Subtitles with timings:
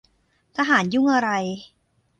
[0.57, 1.29] ทหารยุ่งอะไร